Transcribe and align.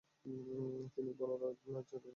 তিনি 0.93 1.11
Banu 1.19 1.35
Najjar 1.41 1.71
বংশোদ্ভূত। 1.73 2.05